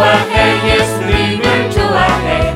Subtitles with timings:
[0.00, 2.54] 좋아해 예수님을 좋아해.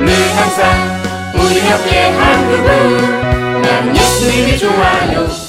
[0.00, 5.45] 늘 항상 우리 옆에 한 그분 난 예수님이 좋아요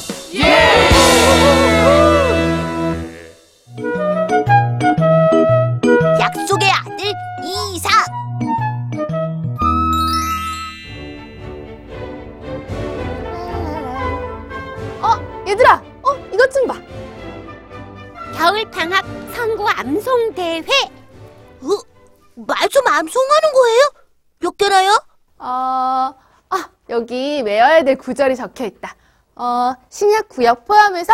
[27.87, 28.95] 될 구절이 적혀 있다.
[29.35, 31.13] 어, 신약 구약 포함해서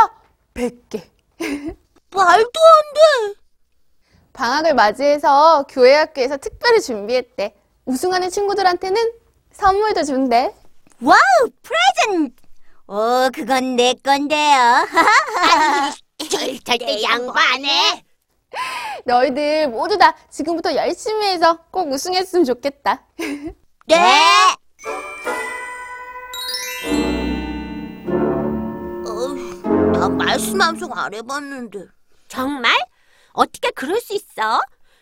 [0.56, 1.04] 100개.
[2.16, 2.94] 말도 안
[3.30, 3.40] 돼.
[4.34, 7.56] 방학을 맞이해서 교회 학교에서 특별히 준비했대.
[7.86, 9.12] 우승하는 친구들한테는
[9.52, 10.52] 선물도 준대.
[11.00, 11.18] Wow,
[11.62, 12.42] present.
[12.88, 14.88] 어, 그건 내 건데요.
[16.32, 18.04] 절, 절대 양보 안 해.
[19.06, 23.04] 너희들 모두 다 지금부터 열심히 해서 꼭 우승했으면 좋겠다.
[23.86, 23.98] 네.
[30.04, 31.86] 어, 나 말씀 암송 안 해봤는데.
[32.28, 32.74] 정말?
[33.32, 34.62] 어떻게 그럴 수 있어?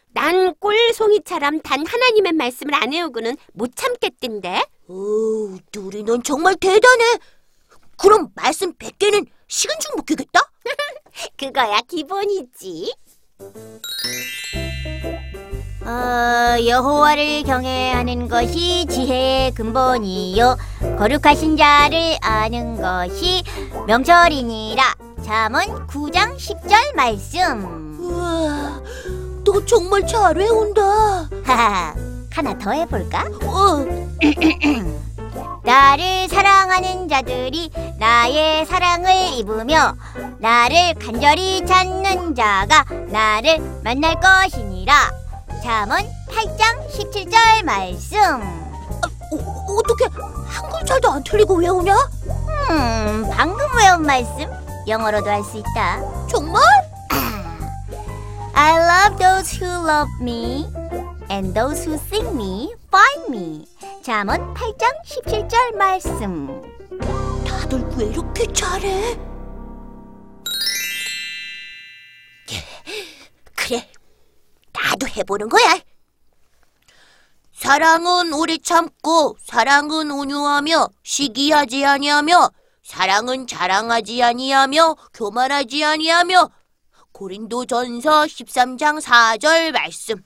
[0.09, 4.63] 난 꼴송이처럼 단 하나님의 말씀을 안 외우고는 못 참겠던데.
[4.89, 7.17] 오, 누리 넌 정말 대단해.
[7.97, 10.51] 그럼 말씀 100개는 식은 죽 먹겠다?
[11.35, 12.93] 그거야 기본이지.
[15.83, 20.57] 어, 여호와를 경외하는 것이 지혜의 근본이요.
[20.97, 23.43] 거룩하신 자를 아는 것이
[23.87, 24.83] 명철이니라.
[25.25, 27.97] 잠언 9장 10절 말씀.
[27.99, 28.81] 우와
[29.43, 30.81] 너 정말 잘 외운다.
[31.43, 31.95] 하하
[32.31, 33.25] 하나 더 해볼까?
[33.43, 33.85] 어.
[35.63, 37.69] 나를 사랑하는 자들이
[37.99, 39.95] 나의 사랑을 입으며
[40.39, 45.20] 나를 간절히 찾는 자가 나를 만날 것이니라
[45.63, 45.99] 잠언
[46.29, 50.05] 8장 17절 말씀 어, 어떻게
[50.47, 51.95] 한 글자도 안 틀리고 외우냐?
[52.69, 54.45] 음, 방금 외운 말씀
[54.87, 56.61] 영어로도 할 수 있다 정말?
[58.53, 60.67] I love those who love me
[61.29, 63.65] and those who seek me find me
[64.03, 66.61] 잠언 8장 17절 말씀
[67.47, 69.17] 다들 왜 이렇게 잘해?
[74.91, 75.79] 나도 해보는 거야.
[77.53, 82.51] 사랑은 오래 참고 사랑은 온유하며 시기하지 아니하며
[82.83, 86.49] 사랑은 자랑하지 아니하며 교만하지 아니하며
[87.11, 90.23] 고린도전서 13장 4절 말씀.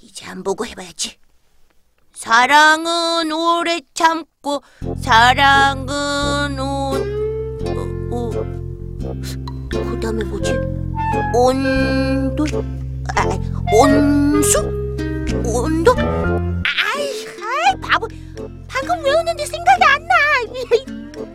[0.00, 1.18] 이제 안 보고 해봐야지.
[2.14, 4.62] 사랑은 오래 참고
[5.00, 8.30] 사랑은 온 어, 어.
[9.70, 10.63] 그 다음에 뭐지?
[11.34, 12.44] 온도?
[13.16, 13.24] 아,
[13.74, 14.60] 온수?
[15.44, 15.92] 온도?
[15.98, 18.06] 아이 아이 바보.
[18.68, 20.14] 방금 외웠는데 생각이 안나.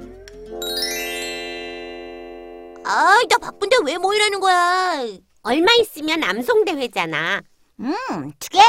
[2.86, 5.06] 아이 나 바쁜데 왜 모이라는 거야?
[5.44, 7.42] 얼마 있으면 암송 대회잖아.
[7.82, 8.64] 음 투게러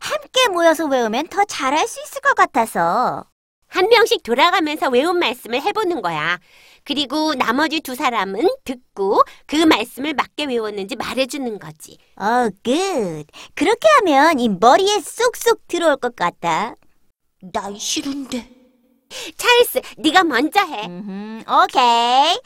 [0.00, 3.24] 함께 모여서 외우면 더 잘할 수 있을 것 같아서
[3.68, 6.38] 한 명씩 돌아가면서 외운 말씀을 해보는 거야.
[6.84, 11.98] 그리고 나머지 두 사람은 듣고 그 말씀을 맞게 외웠는지 말해주는 거지.
[12.16, 13.24] 어, good.
[13.54, 16.76] 그렇게 하면 이 머리에 쏙쏙 들어올 것 같다.
[17.52, 18.50] 난 싫은데.
[19.36, 20.86] 찰스, 네가 먼저 해.
[20.86, 22.40] 음, 오케이.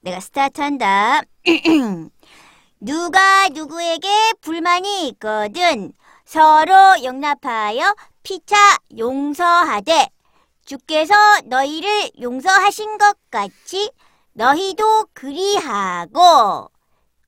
[0.00, 1.22] 내가 스타트한다.
[2.80, 4.08] 누가 누구에게
[4.42, 5.92] 불만이 있거든
[6.26, 8.56] 서로 용납하여 피차
[8.98, 10.08] 용서하되
[10.66, 13.90] 주께서 너희를 용서하신 것 같이
[14.32, 16.70] 너희도 그리하고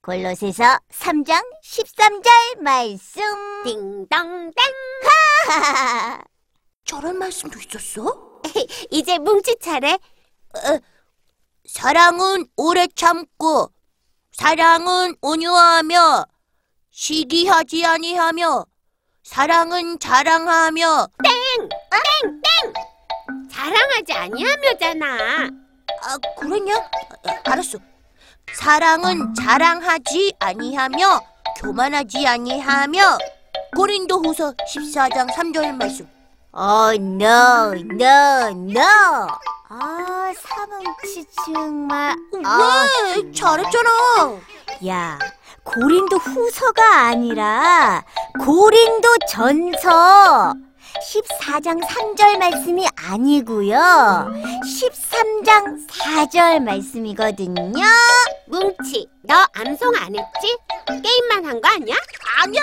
[0.02, 3.22] 골로새서 3장 13절 말씀
[3.64, 4.52] 띵동댕.
[6.84, 8.40] 저런 말씀도 있었어?
[8.90, 9.92] 이제 뭉치 차례.
[9.92, 10.80] 어,
[11.66, 13.70] 사랑은 오래 참고
[14.32, 16.26] 사랑은 온유하며
[16.90, 18.66] 시기하지 아니하며
[19.22, 21.08] 사랑은 자랑하며
[23.58, 25.50] 자랑하지 아니하며잖아.
[26.02, 26.76] 아 그랬냐?
[26.76, 27.78] 아, 알았어
[28.54, 31.20] 사랑은 자랑하지 아니하며
[31.60, 33.18] 교만하지 아니하며
[33.74, 36.08] 고린도후서 14장 3절 말씀
[36.52, 38.82] 어, no, no, no.
[39.70, 42.14] 아, 사뭉치 정말.
[42.32, 43.32] 왜?
[43.32, 43.90] 잘했잖아.
[44.86, 45.18] 야,
[45.64, 48.02] 고린도 후서가 아니라
[48.44, 50.54] 고린도 전서
[51.02, 53.76] 14장 3절 말씀이 아니고요.
[53.78, 57.84] 13장 4절 말씀이거든요.
[58.48, 60.56] 뭉치, 너 암송 안 했지?
[61.02, 61.94] 게임만 한 거 아니야?
[62.42, 62.62] 아니야.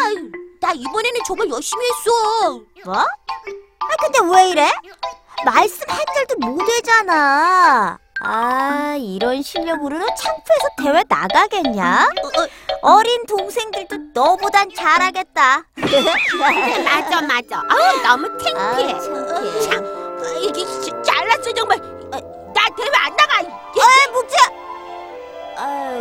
[0.62, 2.60] 나 이번에는 정말 열심히 했어.
[2.86, 2.96] 뭐?
[2.98, 4.72] 아 근데 왜 이래?
[5.46, 7.98] 말씀 한절도 못 외잖아.
[8.22, 12.10] 아 이런 실력으로는 창프에서 대회 나가겠냐?
[12.24, 12.48] 어
[13.04, 15.64] 린 동생들도 너보단 잘하겠다.
[16.86, 17.62] 맞아, 맞아.
[17.68, 19.00] 아우, 너무 아, 창피해.
[19.00, 19.62] 창피해.
[19.62, 19.84] 참.
[19.86, 20.64] 아, 이게
[21.04, 21.80] 잘났어 정말.
[21.80, 23.40] 어, 나 대회 안 나가.
[23.40, 24.46] 아 묵지야.
[25.58, 25.94] 아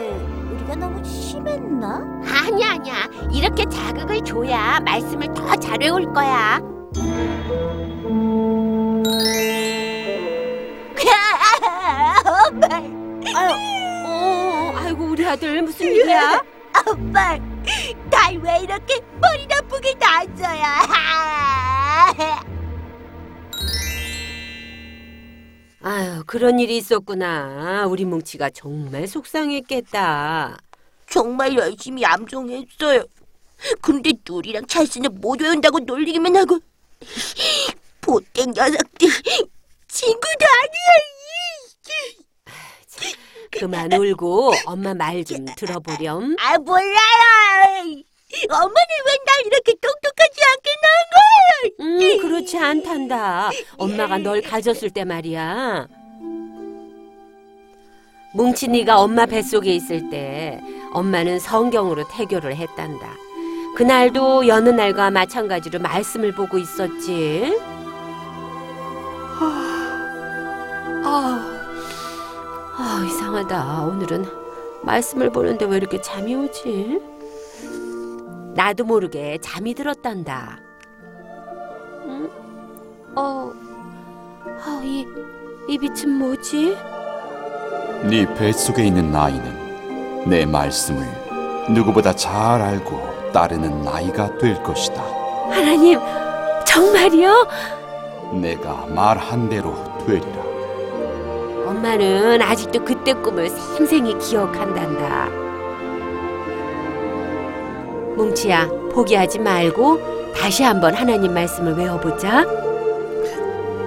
[0.53, 2.03] 우리가 너무 심했나?
[2.27, 2.95] 아니야, 아니야.
[3.33, 6.61] 이렇게 자극을 줘야 말씀을 더 잘 외울 거야.
[13.35, 13.51] 아유
[14.07, 16.44] 어, 아이고, 우리 아들 무슨 일이야?
[16.87, 17.39] 엄마,
[18.11, 20.63] 날왜 이렇게 머리 나쁘게 낳았어요?
[25.83, 27.87] 아유, 그런 일이 있었구나.
[27.87, 30.57] 우리 뭉치가 정말 속상했겠다.
[31.09, 33.05] 정말 열심히 암송했어요.
[33.81, 36.59] 근데 누리랑 찰스는 못 외운다고 놀리기만 하고
[38.01, 39.09] 보땡 녀석들
[39.89, 41.14] 친구도 아니야.
[43.59, 46.37] 그만 울고 엄마 말 좀 들어보렴.
[46.41, 48.03] 아 몰라요.
[48.51, 48.75] 엄마는
[49.07, 52.17] 왜 날 이렇게 똑똑하지 않게 낳은 거예요?
[52.17, 53.51] 음, 그렇지 않단다.
[53.79, 55.87] 엄마가 널 가졌을 때 말이야.
[58.35, 60.61] 뭉친이가 엄마 뱃속에 있을 때
[60.93, 63.15] 엄마는 성경으로 태교를 했단다.
[63.77, 67.57] 그날도 여느 날과 마찬가지로 말씀을 보고 있었지.
[69.41, 71.54] 아, 아,
[73.05, 73.83] 이상하다.
[73.85, 74.25] 오늘은
[74.83, 77.01] 말씀을 보는데 왜 이렇게 잠이 오지?
[78.55, 80.59] 나도 모르게 잠이 들었단다.
[82.05, 82.31] 음?
[83.17, 83.53] 어,
[84.65, 85.07] 아, 이,
[85.69, 86.77] 이 빛은 뭐지?
[88.09, 91.07] 네 뱃속에 있는 아이는 내 말씀을
[91.71, 95.03] 누구보다 잘 알고 따르는 나이가 될 것이다.
[95.51, 95.99] 하나님,
[96.67, 97.47] 정말이요?
[98.41, 99.75] 내가 말한 대로
[100.07, 100.54] 되리라.
[101.75, 105.27] 엄마는 아직도 그때 꿈을 생생히 기억한단다.
[108.17, 112.47] 뭉치야, 포기하지 말고 다시 한번 하나님 말씀을 외워보자.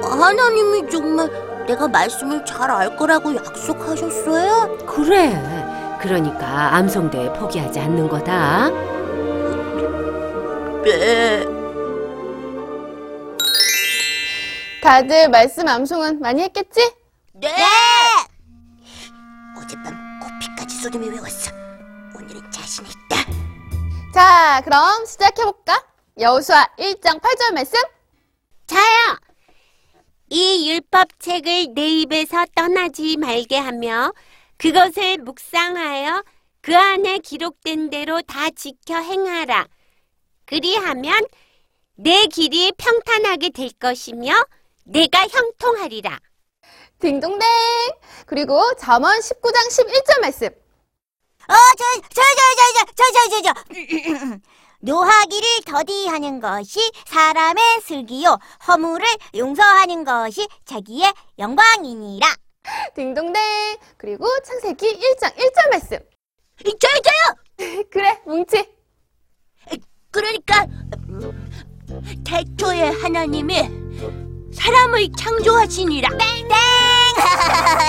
[0.02, 1.30] 하나님이 정말
[1.66, 4.78] 내가 말씀을 잘 알 거라고 약속하셨어요?
[4.86, 5.34] 그래.
[6.02, 8.70] 그러니까 암송대회 포기하지 않는 거다.
[10.84, 11.46] 네.
[14.84, 16.92] 다들 말씀 암송은 많이 했겠지?
[17.40, 17.54] 네.
[19.56, 21.52] 어젯밤 코피까지 쏟으며 외웠어.
[22.16, 23.32] 오늘은 자신 있다.
[24.12, 25.86] 자, 그럼 시작해볼까?
[26.20, 27.80] 여호수아 1장 8절 말씀.
[28.66, 29.20] 자요.
[30.30, 34.14] 이 율법책을 내 입에서 떠나지 말게 하며
[34.58, 36.24] 그것을 묵상하여
[36.62, 39.68] 그 안에 기록된 대로 다 지켜 행하라.
[40.46, 41.24] 그리하면
[41.96, 44.34] 내 길이 평탄하게 될 것이며
[44.86, 46.20] 내가 형통하리라.
[47.00, 47.40] 딩동댕.
[48.26, 50.48] 그리고 잠언 19장 11절 말씀.
[50.48, 54.38] 어, 저, 저, 저, 저, 저, 저, 저, 저, 저.
[54.80, 58.38] 노하기를 더디하는 것이 사람의 슬기요,
[58.68, 62.28] 허물을 용서하는 것이 자기의 영광이니라.
[62.96, 63.42] 딩동댕.
[63.98, 65.98] 그리고 창세기 1장 1절 말씀.
[66.64, 67.84] 저요 저요.
[67.90, 68.78] 그래, 뭉치.
[70.12, 70.66] 그러니까
[71.10, 71.50] 음,
[72.26, 73.70] 태초에 하나님이
[74.54, 76.10] 사람을 창조하시니라.
[76.18, 76.48] 땡!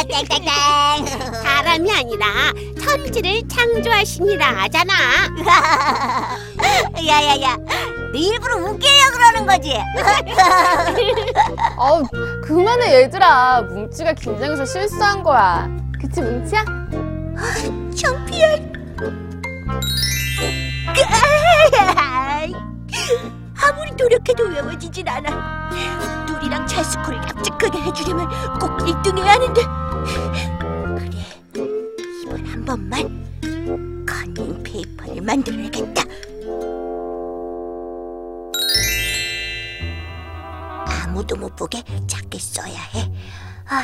[0.09, 1.07] 땡땡땡!
[1.43, 2.27] 사람이 아니라
[2.81, 4.95] 천지를 창조하시니라 하잖아.
[7.07, 7.57] 야야야,
[8.13, 9.75] 너 일부러 웃기려 그러는 거지?
[11.77, 12.03] 어우,
[12.45, 13.63] 그만해, 얘들아.
[13.63, 15.69] 뭉치가 긴장해서 실수한 거야.
[16.01, 16.65] 그치, 뭉치야?
[17.97, 18.63] 창피해.
[23.61, 25.71] 아무리 노력해도 외워지질 않아.
[26.27, 27.13] 누리랑 찰스
[27.59, 29.61] 코를 납작하게 해주려면 꼭 1등 해야 하는데.
[30.95, 31.67] 그래,
[32.23, 36.03] 이번 한 번만 커닝 페이퍼를 만들어야겠다.
[40.87, 43.13] 아무도 못 보게 작게 써야 해.
[43.69, 43.83] 아,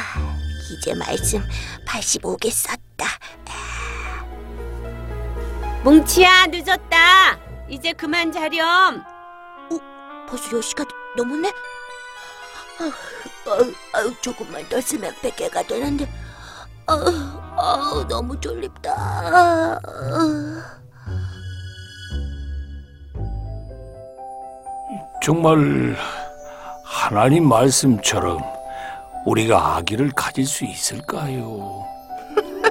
[0.70, 1.42] 이제 말씀
[1.86, 3.06] 85개 썼다.
[5.82, 7.38] 뭉치야 늦었다.
[7.68, 9.02] 이제 그만 자렴.
[10.26, 11.52] 벌써 10시가 넘었네?
[12.80, 12.90] 아우,
[13.46, 16.08] 아우, 아우, 조금만 더 쓰면 100개가 되는데
[16.86, 17.04] 아우,
[17.56, 19.80] 아우, 너무 졸립다
[25.22, 25.96] 정말
[26.84, 28.42] 하나님 말씀처럼
[29.24, 31.86] 우리가 아기를 가질 수 있을까요?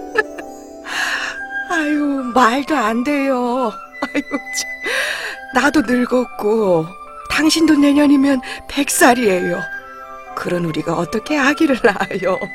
[2.34, 3.72] 말도 안 돼요.
[4.02, 5.62] 아이고, 참.
[5.62, 6.86] 나도 늙었고,
[7.30, 9.60] 당신도 내년이면 백살이에요
[10.36, 12.40] 그런 우리가 어떻게 아기를 낳아요?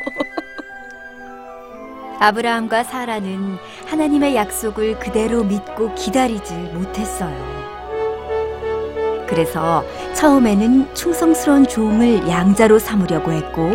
[2.21, 7.59] 아브라함과 사라는 하나님의 약속을 그대로 믿고 기다리지 못했어요.
[9.29, 13.71] 그래서 처음에는 충성스러운 종을 양자로 삼으려고 했고,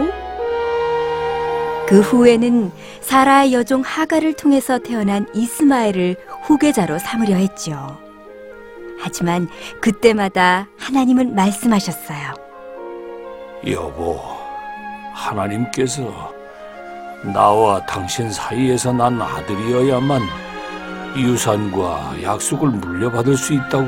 [1.88, 7.98] 그 후에는 사라의 여종 하가를 통해서 태어난 이스마엘을 후계자로 삼으려 했죠.
[9.00, 9.48] 하지만
[9.80, 12.43] 그때마다 하나님은 말씀하셨어요.
[13.68, 14.20] 여보,
[15.14, 16.34] 하나님께서
[17.34, 20.22] 나와 당신 사이에서 난 아들이어야만
[21.16, 23.86] 유산과 약속을 물려받을 수 있다고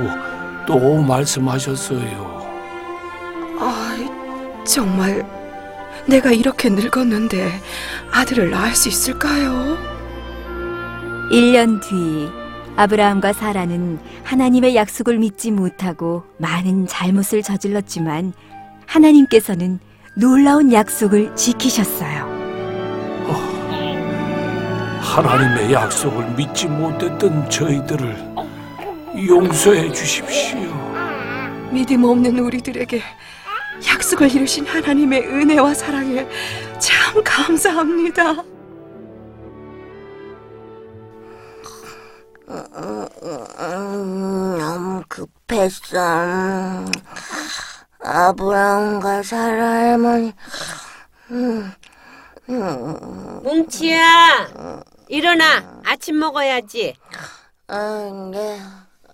[0.66, 2.46] 또 말씀하셨어요.
[3.60, 5.26] 아, 정말
[6.08, 7.60] 내가 이렇게 늙었는데
[8.14, 9.78] 아들을 낳을 수 있을까요?
[11.32, 12.30] 1년 뒤
[12.78, 18.34] 아브라함과 사라는 하나님의 약속을 믿지 못하고 많은 잘못을 저질렀지만
[18.88, 19.80] 하나님께서는
[20.16, 22.34] 놀라운 약속을 지키셨어요.
[25.02, 28.36] 하나님의 약속을 믿지 못했던 저희들을
[29.28, 30.60] 용서해 주십시오.
[31.72, 33.02] 믿음 없는 우리들에게
[33.88, 36.28] 약속을 이루신 하나님의 은혜와 사랑에
[36.80, 38.36] 참 감사합니다.
[42.50, 46.86] 음, 너무 급했어.
[48.16, 50.34] 음, 아브라함과 사라 할머니.
[53.44, 54.48] 뭉치야,
[55.10, 55.82] 일어나.
[55.86, 56.96] 아침 먹어야지.
[57.68, 58.62] 아, 네,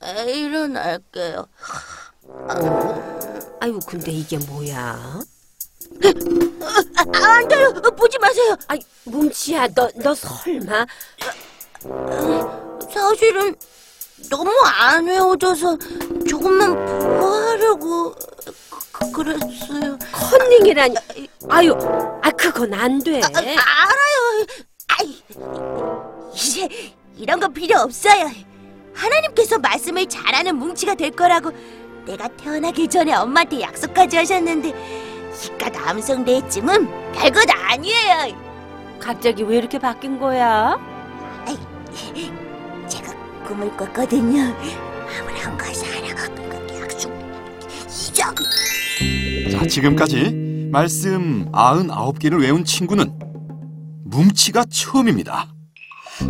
[0.04, 1.48] 에, 일어날게요.
[3.60, 5.22] 아이고, 근데 이게 뭐야?
[7.14, 7.74] 아, 안 돼요.
[7.74, 8.56] 보지 마세요.
[8.68, 10.86] 아이, 뭉치야, 너, 너 설마
[12.94, 13.56] 사실은
[14.30, 15.78] 너무 안 외워져서
[16.30, 18.14] 조금만 보고 하려고
[19.12, 19.98] 그, 그랬어요.
[20.12, 20.96] 컨닝이라니?
[21.50, 21.74] 아유,
[22.22, 23.22] 아 그건 안 돼.
[23.22, 24.46] 아, 알아요.
[25.00, 25.24] 아이,
[26.34, 26.68] 이제
[27.16, 28.30] 이런 거 필요 없어요.
[28.94, 31.52] 하나님께서 말씀을 잘하는 뭉치가 될 거라고
[32.06, 38.36] 내가 태어나기 전에 엄마한테 약속까지 하셨는데 이깟 암성대쯤은 별것 아니에요.
[39.00, 40.78] 갑자기 왜 이렇게 바뀐 거야?
[42.88, 43.14] 제가
[43.48, 44.54] 꿈을 꿨거든요.
[45.20, 47.12] 아브라함과 사라가 그 약속
[47.88, 48.36] 이적
[49.52, 53.18] 자, 지금까지 말씀 99개를 외운 친구는
[54.06, 55.48] 뭉치가 처음입니다.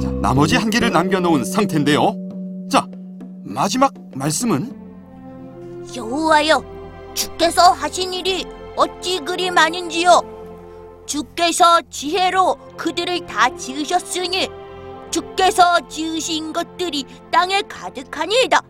[0.02, 2.16] 자, 나머지 한 개를 남겨놓은 상태인데요.
[2.70, 2.88] 자,
[3.44, 4.82] 마지막 말씀은
[5.96, 6.64] 여호와여
[7.14, 10.22] 주께서 하신 일이 어찌 그리 많은지요
[11.06, 14.48] 주께서 지혜로 그들을 다 지으셨으니
[15.10, 18.62] 주께서 지으신 것들이 땅에 가득하니이다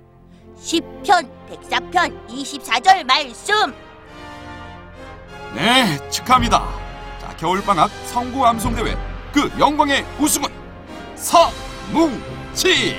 [0.60, 3.54] 시편 104편 24절 말씀
[5.54, 6.64] 네, 축하합니다.
[7.20, 8.96] 자, 겨울방학 성구 암송대회
[9.34, 10.50] 그 영광의 우승은
[11.16, 12.96] 서뭉치.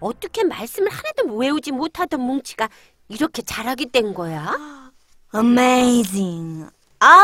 [0.00, 2.68] 어떻게 말씀을 하나도 외우지 못하던 뭉치가
[3.08, 4.92] 이렇게 잘하게 된 거야?
[5.34, 6.68] Amazing.
[7.00, 7.20] 아,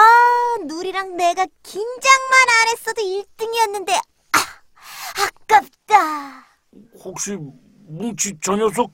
[0.66, 3.92] 누리랑 내가 긴장만 안 했어도 1등이었는데,
[4.32, 4.38] 아,
[5.22, 6.46] 아깝다.
[7.04, 7.36] 혹시
[7.94, 8.92] 뭉치 저 녀석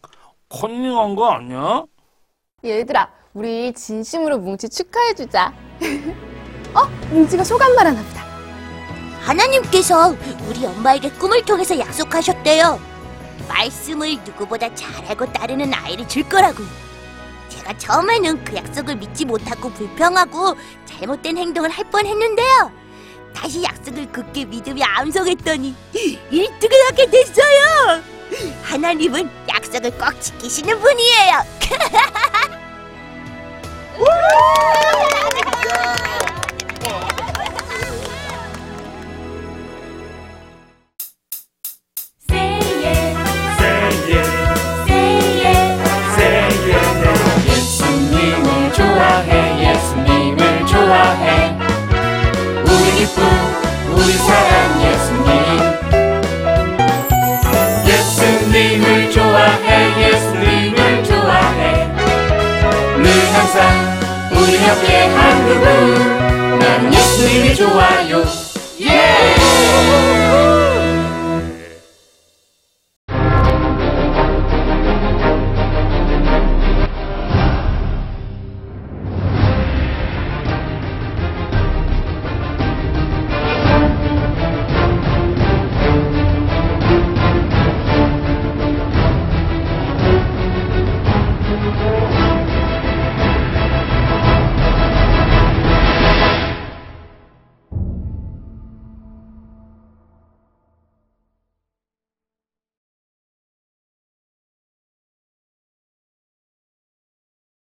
[0.49, 1.85] 컨닝한 거 아니야?
[2.65, 5.53] 얘들아, 우리 진심으로 뭉치 축하해주자.
[6.75, 6.85] 어?
[7.11, 8.25] 뭉치가 소감 말 하나 보다.
[9.21, 10.15] 하나님께서
[10.49, 12.79] 우리 엄마에게 꿈을 통해서 약속하셨대요
[13.49, 16.69] 말씀을 누구보다 잘 알고 따르는 아이를 줄 거라고요
[17.49, 22.71] 제가 처음에는 그 약속을 믿지 못하고 불평하고 잘못된 행동을 할 뻔했는데요
[23.35, 25.75] 다시 약속을 굳게 믿으며 암송했더니
[26.31, 28.01] 1등을 하게 됐어요
[28.63, 31.43] 하나님은 약속을 꼭 지키시는 분이에요.
[52.69, 53.25] 우리 기쁨
[53.95, 54.46] 우리 사랑
[64.67, 68.23] 우리 옆에 한 그분 나는 예수님이 좋아요.
[68.23, 68.46] 예